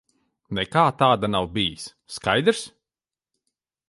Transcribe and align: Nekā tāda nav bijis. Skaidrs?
Nekā 0.59 0.85
tāda 1.01 1.29
nav 1.33 1.45
bijis. 1.57 1.85
Skaidrs? 2.15 2.63